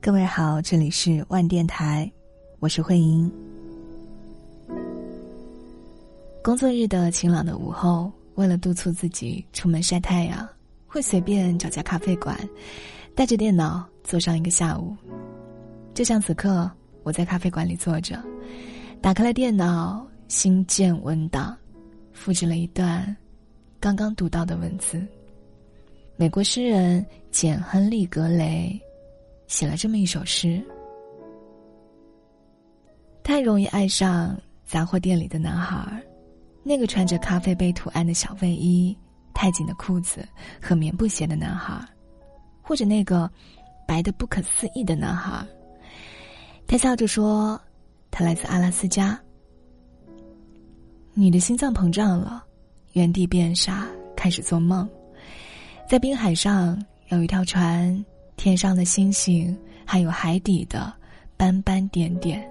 [0.00, 2.10] 各位好，这里是万电台，
[2.58, 3.30] 我是慧英。
[6.42, 10.48] 工作日的晴朗的午后，为了督促自己出门晒太阳，
[10.86, 12.38] 会随便找家咖啡馆，
[13.14, 14.96] 带着电脑坐上一个下午。
[15.92, 16.70] 就像此刻，
[17.02, 18.22] 我在咖啡馆里坐着，
[19.04, 21.54] 打开了电脑，新建文档，
[22.14, 23.14] 复制了一段
[23.78, 25.06] 刚刚读到的文字。
[26.16, 28.80] 美国诗人简·亨利·格雷。
[29.46, 30.58] 写了这么一首诗：
[33.22, 36.00] 太容易爱上杂货店里的男孩儿，
[36.62, 38.96] 那个穿着咖啡杯图案的小卫衣、
[39.34, 40.26] 太紧的裤子
[40.62, 41.86] 和棉布鞋的男孩儿，
[42.62, 43.30] 或者那个
[43.86, 45.46] 白的不可思议的男孩儿。
[46.66, 47.60] 他笑着说
[48.14, 49.18] ：“他来自阿拉斯加。”
[51.12, 52.44] 你的心脏膨胀了，
[52.92, 54.88] 原地变傻，开始做梦，
[55.88, 58.04] 在滨海上有一条船。
[58.36, 60.92] 天上的星星，还有海底的
[61.36, 62.44] 斑斑点点。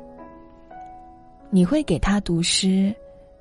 [1.49, 2.95] 你会给他读诗，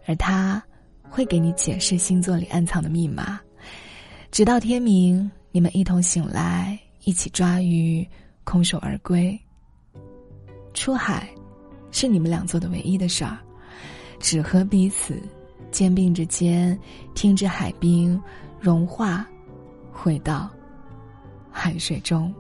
[0.06, 0.61] 而他
[1.09, 3.41] 会给你解释星座里暗藏的密码，
[4.33, 8.06] 直到天明，你们一同醒来，一起抓鱼，
[8.43, 9.39] 空手而归。
[10.75, 11.28] 出海，
[12.03, 13.39] 是你们俩做的唯一的事儿，
[14.19, 15.22] 只和彼此
[15.70, 16.77] 肩并着肩，
[17.14, 18.20] 听着海冰
[18.59, 19.25] 融化，
[19.92, 20.50] 回到。
[21.48, 22.34] 海水中。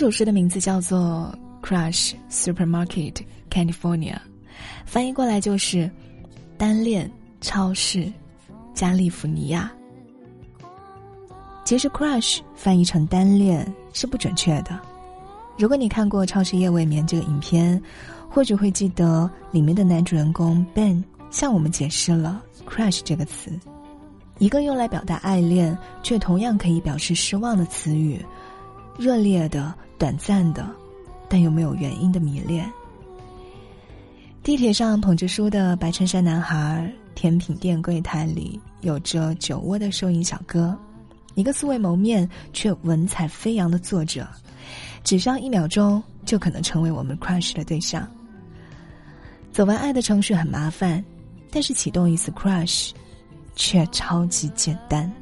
[0.00, 1.30] 首诗的名字叫做
[1.68, 3.16] 《Crush Supermarket
[3.50, 4.14] California》，
[4.86, 5.90] 翻译过来就是
[6.56, 7.10] “单恋”。
[7.42, 8.10] 超市，
[8.72, 9.70] 加利福尼亚。
[11.66, 14.80] 其实，crush 翻译成单恋是不准确的。
[15.58, 17.78] 如果你看过《超市夜未眠》这个影片，
[18.30, 23.50] 或许会记得里面的男主人公 Ben 向我们解释了 crush 这个词，
[24.38, 28.24] 一个用来表达爱恋，却同样可以表示失望的词语，
[29.00, 30.68] 热烈的、短暂的，
[31.28, 32.70] 但又没有原因的迷恋。
[34.42, 36.88] 地铁上捧着书的白衬衫男孩。
[37.12, 40.74] 甜品店柜台里有着酒窝的收银小哥，
[41.34, 44.26] 一个素未谋面却文采飞扬的作者，
[45.04, 48.08] 只需要一秒钟就可能成为我们 crush 的对象。
[49.52, 51.04] 走完爱的程序很麻烦，
[51.50, 52.92] 但是启动一次 crush，
[53.54, 55.12] 却超级简单。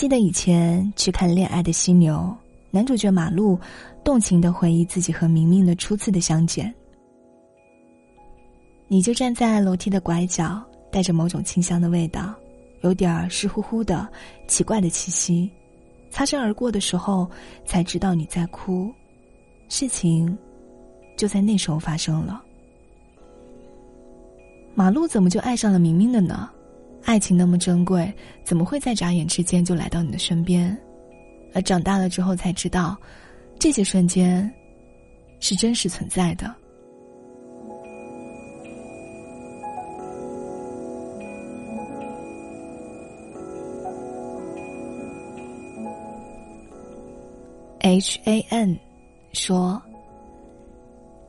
[0.00, 2.14] 记得以前去看《恋爱的犀牛》，
[2.70, 3.60] 男主角马路
[4.02, 6.74] 动情的回忆自己和明明的初次的相见。
[8.88, 10.58] 你就站在楼梯的拐角，
[10.90, 12.34] 带着某种清香的味道，
[12.80, 14.08] 有点儿湿乎乎的
[14.48, 15.50] 奇怪的气息。
[16.08, 17.30] 擦身而过的时候，
[17.66, 18.90] 才知道你在哭。
[19.68, 20.34] 事情
[21.14, 22.42] 就在那时候发生了。
[24.74, 26.48] 马路怎么就爱上了明明的呢？
[27.04, 28.12] 爱情那么珍贵，
[28.44, 30.76] 怎么会在眨眼之间就来到你的身边？
[31.52, 32.96] 而长大了之后才知道，
[33.58, 34.48] 这些瞬间
[35.40, 36.54] 是真实存在的。
[47.80, 48.78] H A N
[49.32, 49.82] 说，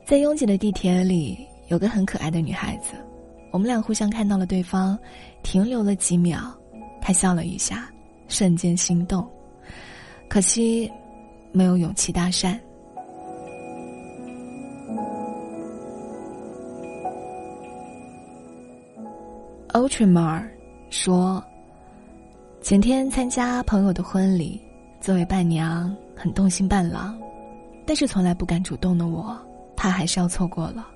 [0.06, 1.38] 在拥挤的地铁里，
[1.68, 2.92] 有个很可爱的女孩子。
[3.52, 4.98] 我们俩互相看到了对方，
[5.42, 6.38] 停留了几秒，
[7.02, 7.86] 他笑了一下，
[8.26, 9.28] 瞬间心动，
[10.26, 10.90] 可惜
[11.52, 12.58] 没有勇气搭讪。
[19.74, 20.48] Ultramar
[20.88, 21.44] 说，
[22.62, 24.58] 前天参加朋友的婚礼，
[24.98, 27.18] 作为伴娘很动心伴郎，
[27.84, 29.38] 但是从来不敢主动的我，
[29.76, 30.88] 他还是要错过了。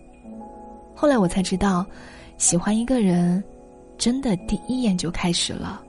[0.95, 1.85] 后来我才知道。
[2.39, 3.43] 喜欢一个人，
[3.97, 5.83] 真的第一眼就开始了。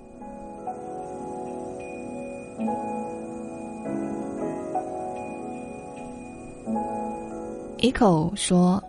[7.80, 8.82] Echo 说：“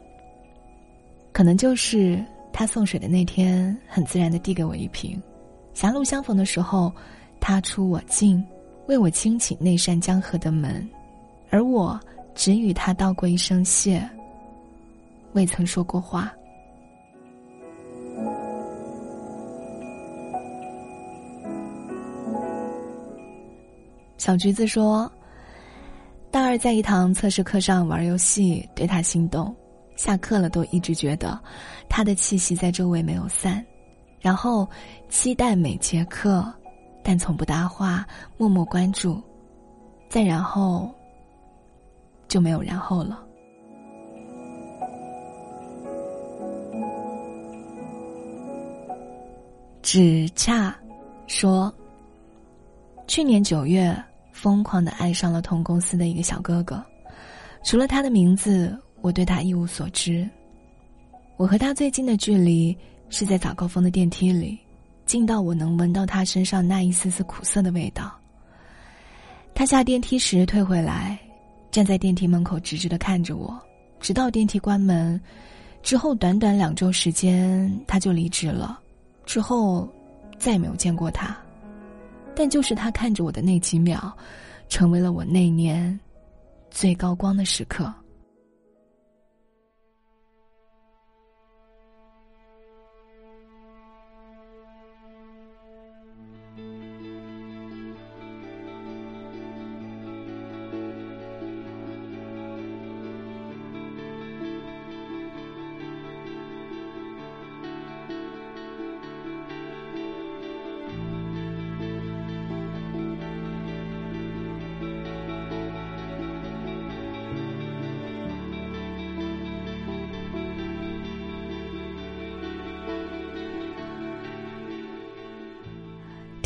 [1.32, 5.20] 可能就是他送水的那天，很自然的递给我一瓶。
[5.74, 6.90] 狭路相逢的时候，
[7.38, 8.42] 他出我进，
[8.86, 10.88] 为我轻启那扇江河的门，
[11.50, 12.00] 而我
[12.34, 14.08] 只与他道过一声谢，
[15.32, 16.32] 未曾说过话。”
[24.18, 25.10] 小橘子说
[26.30, 29.54] ：“大二在一堂测试课上玩游戏，对他心动。
[29.96, 31.40] 下课了都一直觉得
[31.88, 33.64] 他的气息在周围没有散，
[34.20, 34.68] 然后
[35.08, 36.44] 期待每节课，
[37.02, 38.06] 但从不搭话，
[38.36, 39.22] 默默关注。
[40.08, 40.90] 再然后
[42.26, 43.24] 就没有然后了。”
[49.80, 50.76] 只恰
[51.28, 51.72] 说
[53.08, 54.00] ：“去年九月。”
[54.30, 56.80] 疯狂的爱上了同公司的一个小哥哥，
[57.64, 60.30] 除了他的名字，我对他一无所知。
[61.36, 62.76] 我和他最近的距离
[63.08, 64.56] 是在早高峰的电梯里，
[65.06, 68.16] 近到我能闻到他身上那一丝丝苦涩的味道。
[69.56, 71.18] 他下电梯时退回来，
[71.72, 73.60] 站在电梯门口直直的看着我，
[73.98, 75.20] 直到电梯关门。
[75.82, 78.78] 之后短短两周时间，他就离职了。
[79.26, 79.88] 之后，
[80.38, 81.36] 再也没有见过他。
[82.38, 84.16] 但就是他看着我的那几秒，
[84.68, 85.98] 成为了我那年
[86.70, 87.92] 最高光的时刻。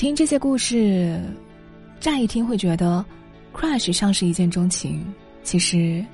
[0.03, 1.17] 听这些故事，
[2.01, 3.05] 乍一听会觉得
[3.55, 5.01] ，crush 像是一见钟情。
[5.45, 6.05] 其实，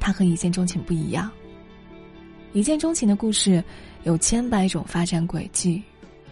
[0.00, 1.30] 它和一见钟情不一样。
[2.54, 3.62] 一见钟情的故事
[4.02, 5.80] 有千百种发展轨迹，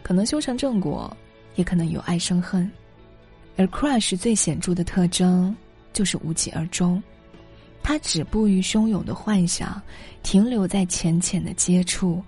[0.02, 1.16] 可能修成正果，
[1.54, 2.68] 也可能由爱生恨。
[3.56, 5.56] 而 crush 最显著的特征
[5.92, 7.00] 就是无疾而终，
[7.80, 9.80] 它止步于汹涌的幻想，
[10.24, 12.20] 停留在浅浅的接触。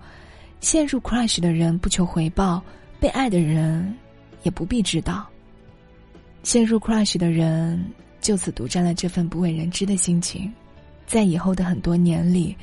[0.61, 2.63] 陷入 crush 的人不求回报，
[3.01, 3.93] 被爱的人。
[4.43, 5.27] 也不必知道，
[6.43, 7.83] 陷入 crush 的人
[8.19, 10.51] 就此独占了这份不为人知的心情，
[11.05, 12.55] 在以后的很多年里，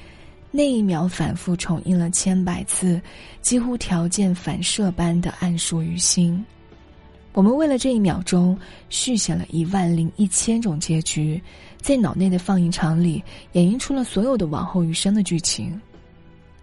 [0.51, 3.01] 那一秒反复重映了千百次，
[3.41, 6.45] 几乎条件反射般的暗熟于心。
[7.35, 8.59] 我们为了这一秒钟，
[8.89, 11.41] 续写了一万零一千种结局，
[11.81, 15.81] 在脑内的放映场里演绎出了所有的往后余生的剧情。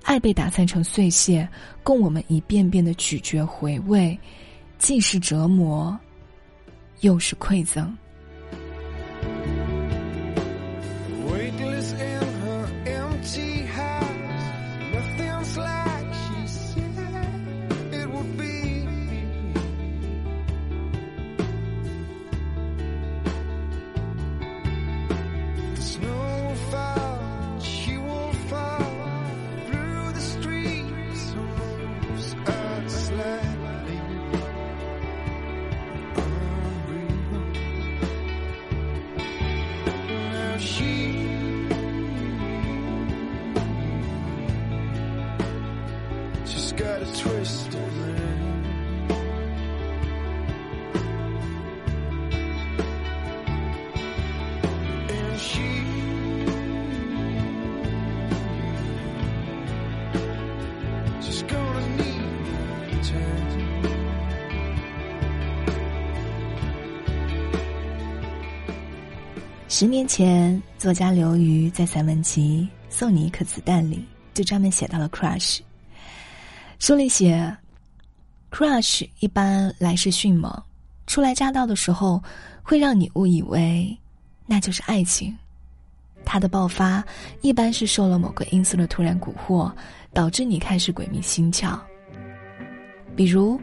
[0.03, 1.47] 爱被打散成碎屑，
[1.81, 4.17] 供我们一遍遍的咀嚼回味。
[4.77, 5.97] 既是折磨，
[7.01, 7.95] 又是馈赠。
[69.85, 75.59] 十年前，作家刘瑜在散文集《送你一颗子弹》里就专门写到了 crush。
[76.79, 77.55] 书里写
[78.49, 80.51] ，crush 一般来势迅猛，
[81.05, 82.19] 初来乍到的时候
[82.63, 83.95] 会让你误以为
[84.47, 85.37] 那就是爱情。
[86.25, 87.05] 它的爆发
[87.41, 89.71] 一般是受了某个因素的突然蛊惑，
[90.13, 91.79] 导致你开始鬼迷心窍。
[93.15, 93.61] 比如，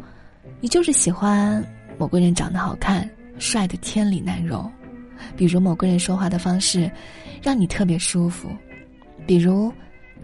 [0.61, 1.61] 你就是喜欢
[1.99, 3.11] 某个人长得好看、
[3.41, 4.71] 帅的天理难容；
[5.37, 6.91] 比如某个人说话的方式
[7.43, 8.49] 让你特别舒服；
[9.27, 9.73] 比如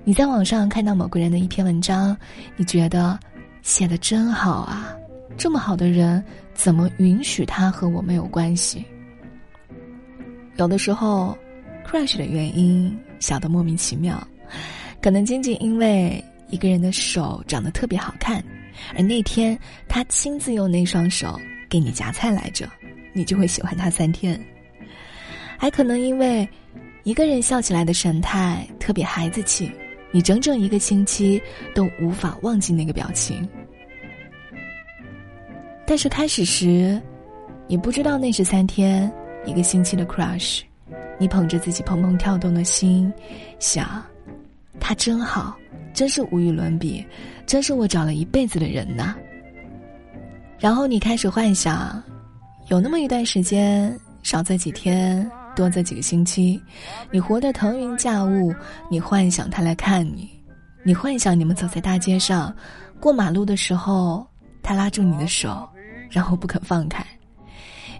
[0.05, 2.17] 你在网上看到某个人的一篇文章，
[2.57, 3.19] 你觉得
[3.62, 4.95] 写的真好啊！
[5.37, 6.25] 这么好的人，
[6.55, 8.85] 怎么允许他和我没有关系？
[10.57, 11.37] 有的时候。
[11.90, 14.23] crush 的原因小的莫名其妙，
[15.00, 18.45] 可能仅仅因为一个人的手长得特别好看，
[18.95, 22.69] 而那天他亲自用那双手给你夹菜来着，
[23.14, 24.38] 你就会喜欢他三天。
[25.59, 26.49] 还可能因为
[27.03, 29.71] 一个人笑起来的神态特别孩子气，
[30.12, 31.43] 你整整一个星期
[31.75, 33.47] 都无法忘记那个表情。
[35.85, 37.00] 但是开始时，
[37.67, 39.12] 你不知道那是三天、
[39.45, 40.61] 一个星期的 crush。
[41.19, 43.12] 你捧着自己砰砰跳动的心，
[43.59, 44.00] 想，
[44.79, 45.59] 他真好，
[45.93, 47.05] 真是无与伦比，
[47.45, 49.17] 真是我找了一辈子的人呐。
[50.61, 52.00] 然后你开始幻想，
[52.69, 56.62] 有那么一段时间，少则几天，多则几个星期，
[57.11, 58.55] 你活得腾云驾雾，
[58.88, 60.31] 你幻想他来看你，
[60.85, 62.55] 你幻想你们走在大街上，
[63.00, 64.25] 过马路的时候，
[64.62, 65.69] 他拉住你的手，
[66.09, 67.05] 然后不肯放开，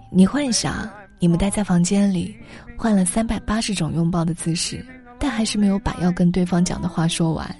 [0.09, 0.89] 你幻想。
[1.21, 2.33] 你们待在房间里，
[2.77, 4.85] 换了三百八十种拥抱的姿势，
[5.19, 7.53] 但还是没有把要跟对方讲的话说完。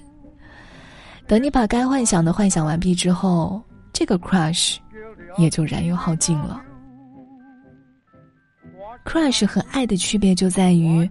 [1.27, 4.77] 等你把该幻想的幻想完毕之后，这个 crush
[5.37, 6.61] 也就燃油耗尽了。
[9.05, 11.09] Crush 和爱的区别就在于，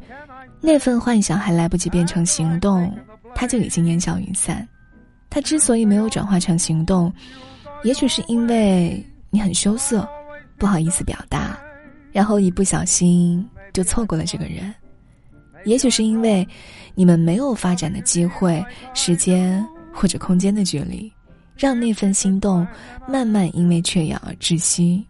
[0.60, 2.92] 那份幻想还来不及变成行动，
[3.34, 4.66] 它就已经烟消云散。
[5.30, 7.12] 它之所以没有转化成行动，
[7.84, 10.08] 也许是因为你很羞涩，
[10.56, 11.58] 不好意思表达。
[12.10, 14.74] 然后一不小心就错过了这个人，
[15.64, 16.46] 也许是因为
[16.94, 18.64] 你们没有发展的机会、
[18.94, 21.12] 时间或者空间的距离，
[21.56, 22.66] 让那份心动
[23.06, 25.06] 慢慢因为缺氧而窒息。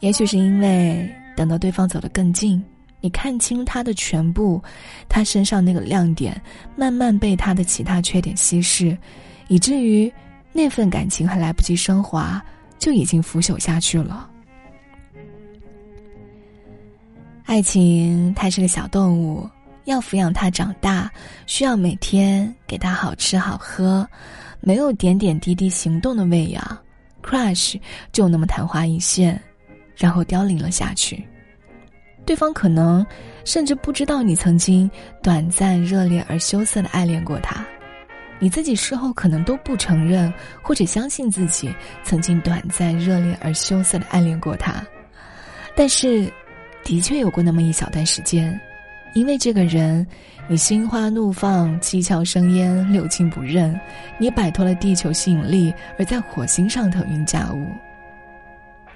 [0.00, 2.62] 也许是因为等到对方走得更近，
[3.00, 4.62] 你看清他的全部，
[5.08, 6.40] 他身上那个亮点
[6.76, 8.96] 慢慢被他的其他缺点稀释，
[9.48, 10.12] 以至于
[10.52, 12.42] 那份感情还来不及升华，
[12.78, 14.30] 就已经腐朽下去了。
[17.44, 19.46] 爱情，它是个小动物，
[19.84, 21.12] 要抚养它长大，
[21.46, 24.08] 需要每天给它好吃好喝，
[24.60, 26.78] 没有点点滴滴行动的喂养
[27.22, 27.78] ，crush
[28.12, 29.38] 就那么昙花一现，
[29.96, 31.22] 然后凋零了下去。
[32.24, 33.04] 对方可能
[33.44, 34.90] 甚至不知道你曾经
[35.22, 37.64] 短暂、热烈而羞涩的爱恋过他，
[38.38, 40.32] 你自己事后可能都不承认
[40.62, 44.84] 或者相信自己曾经短暂、热烈而羞涩的爱恋过他，
[45.74, 46.32] 但是。
[46.86, 48.60] 的确有过那么一小段时间，
[49.14, 50.06] 因为这个人，
[50.46, 53.80] 你心花怒放、七窍生烟、六亲不认，
[54.18, 57.66] 你摆脱了地球吸引力，而在火星上腾云驾雾。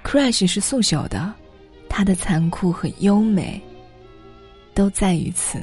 [0.09, 1.31] Crash 是速朽的，
[1.87, 3.61] 它的残酷和优美，
[4.73, 5.61] 都在于此。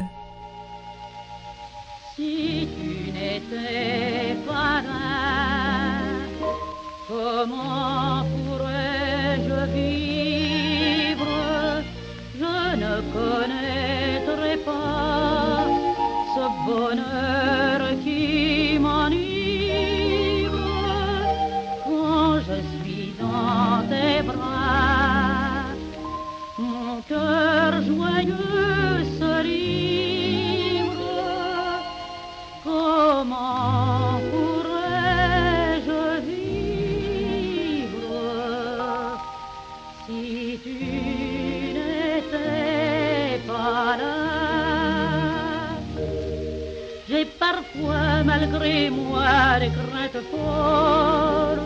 [48.65, 51.61] parfois, malgré moi, des craintes folles.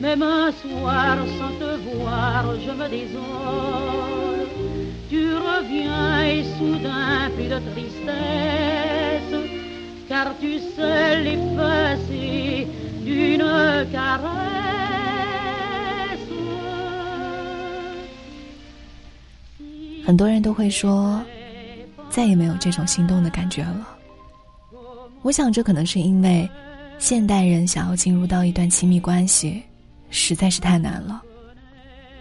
[0.00, 4.46] Même un soir, sans te voir, je me désole.
[5.08, 9.34] Tu reviens et soudain, plus de tristesse,
[10.08, 12.66] car tu sais l'effacer
[13.04, 13.44] d'une
[13.92, 14.42] caresse.
[20.04, 21.20] 很多人都会说，
[22.10, 23.89] 再也没有这种心动的感觉了。
[25.21, 26.49] 我想，这可能是因为
[26.97, 29.61] 现代人想要进入到一段亲密关系，
[30.09, 31.21] 实在是太难了。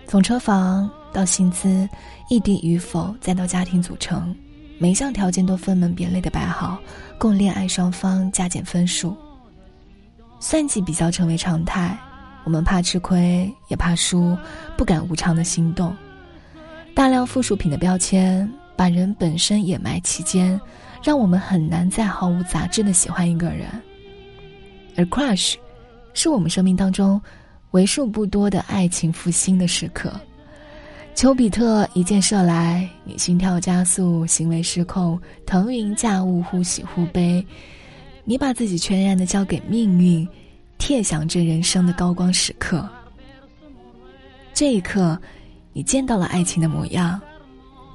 [0.07, 1.89] 从车房到薪资、
[2.29, 4.35] 异地与否，再到家庭组成，
[4.79, 6.79] 每一项条件都分门别类的摆好，
[7.19, 9.17] 供恋爱双方加减分数。
[10.39, 11.97] 算计比较成为常态，
[12.45, 14.37] 我们怕吃亏，也怕输，
[14.77, 15.97] 不敢无常的心动。
[16.95, 20.61] 大量附属品的标签，把人本身掩埋其间，
[21.03, 23.69] 让我们很难再毫无杂质的喜欢一个人。
[24.97, 25.55] 而 crush，
[26.15, 27.21] 是我们生命当中
[27.71, 30.13] 为数不多的爱情复兴的时刻。
[31.15, 37.45] 丘比特一箭射来，你心跳加速，行为失控，腾云驾雾，忽喜忽悲。
[38.25, 40.27] 你把自己全然的交给命运，
[40.79, 42.89] 贴享着人生的高光时刻。
[44.55, 45.21] 这一刻，
[45.73, 47.19] 你见到了爱情的模样；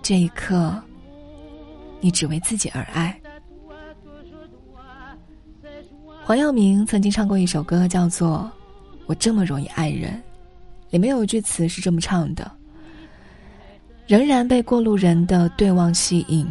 [0.03, 0.79] 这一刻，
[2.05, 3.19] 你只为自己而爱。
[6.24, 8.47] 黄耀明曾经唱过一首歌，叫做
[9.07, 10.12] 《我这么容易爱人》，
[10.91, 12.51] 里面有一句词是这么唱的
[14.05, 16.48] ：“仍然被过路人的对望吸引，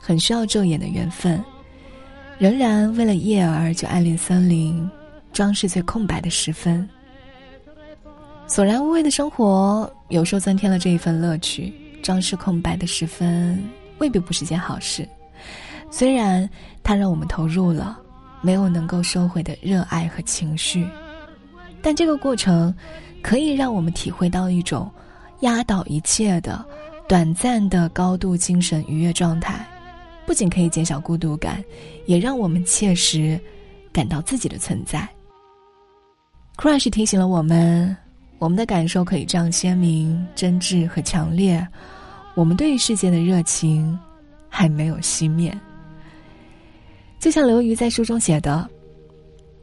[0.00, 1.44] 很需要遮掩的缘分。”
[2.40, 4.90] 仍然为了叶儿就暗恋森林，
[5.34, 6.88] 装饰最空白的时分。
[8.46, 11.74] 索然无味的生活，有时候增添了这一份乐趣。
[12.02, 13.62] 装饰空白的时分，
[13.98, 15.08] 未必不是件好事。
[15.90, 16.48] 虽然
[16.82, 17.98] 它让我们投入了
[18.40, 20.86] 没有能够收回的热爱和情绪，
[21.80, 22.74] 但这个过程
[23.22, 24.90] 可以让我们体会到一种
[25.40, 26.64] 压倒一切的
[27.08, 29.64] 短暂的高度精神愉悦状态。
[30.26, 31.62] 不仅可以减少孤独感，
[32.06, 33.38] 也让我们切实
[33.92, 35.06] 感到自己的存在。
[36.56, 37.94] Crush 提醒了我们，
[38.38, 41.66] 我们的感受可以这样鲜明、真挚和强烈，
[42.34, 43.98] 我们对于世界的热情
[44.48, 45.56] 还没有熄灭。
[47.18, 48.68] 就像刘瑜在书中写的，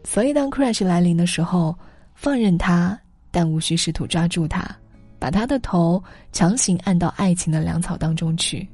[0.04, 1.76] 所以当 Crush 来临的时候，
[2.16, 4.66] 放任他，但无需试图抓住他，
[5.20, 8.68] 把他的头强行按到爱情的粮草当中去。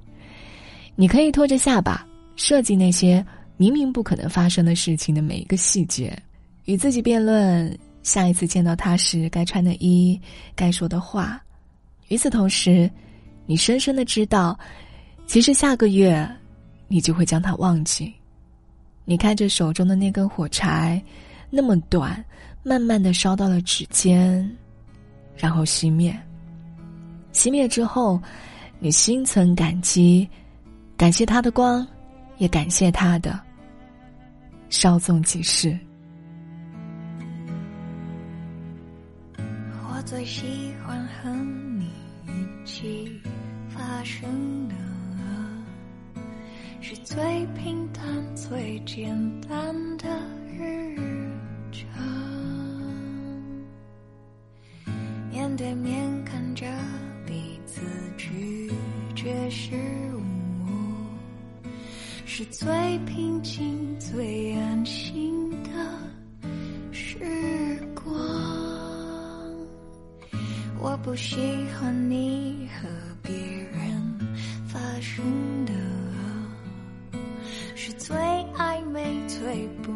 [0.96, 3.24] 你可以拖着下巴设计那些
[3.58, 6.18] 明明不可能发生的事情的每一个细节，
[6.66, 10.20] 与自己辩论下一次见到他时该穿的衣、
[10.56, 11.42] 该说的话。
[12.08, 12.90] 与此同时，
[13.48, 14.56] 你深深的知道，
[15.26, 16.30] 其实下个月
[16.88, 18.14] 你就会将它忘记。
[19.06, 21.02] 你看着手中的那根火柴，
[21.50, 22.24] 那么短，
[22.62, 24.48] 慢慢的烧到了指尖，
[25.38, 26.16] 然后熄灭。
[27.32, 28.22] 熄灭之后，
[28.80, 30.28] 你心存感激。
[30.98, 31.88] 感谢他的光，
[32.40, 33.40] 也感谢他的
[34.70, 35.78] 稍纵即逝。
[39.38, 40.67] 我最喜
[44.08, 44.76] 生的，
[46.80, 50.08] 是最平淡、最简单的
[50.58, 50.96] 日
[51.74, 52.02] 常。
[55.30, 56.66] 面对面看着
[57.26, 57.82] 彼此，
[58.18, 58.72] 拒
[59.14, 59.76] 绝失
[60.16, 60.22] 误。
[62.26, 65.70] 是最平静、最安心的
[66.94, 67.18] 时
[67.94, 68.47] 光。
[70.80, 71.36] 我不喜
[71.74, 72.88] 欢你和
[73.24, 74.20] 别人
[74.68, 75.26] 发生
[75.66, 75.74] 的，
[77.76, 78.16] 是最
[78.56, 79.92] 暧昧、最不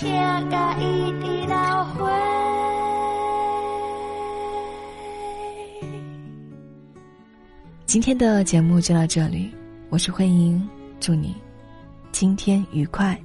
[0.00, 0.08] 今
[8.00, 9.54] 天的节目就到这里，
[9.90, 10.66] 我是慧英，
[11.00, 11.36] 祝你
[12.12, 13.20] 今天愉快。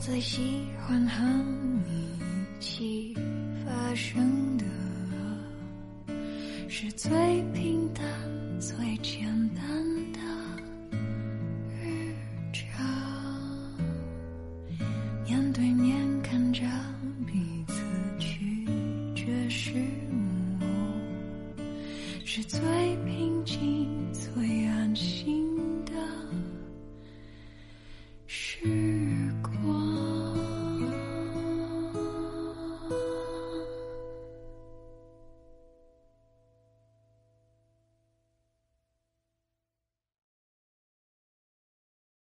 [0.00, 1.22] 最喜欢和
[1.86, 3.14] 你一起
[3.66, 4.64] 发生的
[6.70, 7.10] 是最
[7.52, 8.02] 平淡
[8.58, 9.29] 最久